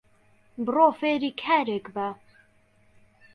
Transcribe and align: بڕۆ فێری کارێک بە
بڕۆ 0.65 0.87
فێری 0.99 1.31
کارێک 1.41 1.85
بە 1.95 2.07